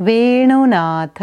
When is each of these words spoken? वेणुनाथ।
वेणुनाथ। 0.00 1.22